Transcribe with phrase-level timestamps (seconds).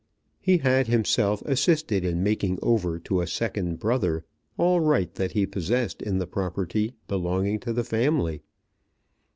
[0.39, 4.25] He had himself assisted in making over to a second brother
[4.57, 8.41] all right that he possessed in the property belonging to the family.